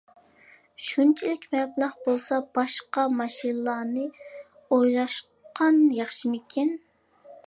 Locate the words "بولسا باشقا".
2.07-3.03